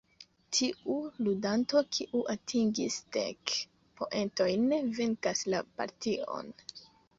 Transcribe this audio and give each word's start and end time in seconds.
Tiu 0.59 0.93
ludanto, 1.27 1.83
kiu 1.97 2.21
atingis 2.35 2.97
dek 3.19 3.55
poentojn, 4.01 4.67
venkas 4.99 5.47
la 5.55 5.63
partion. 5.77 6.53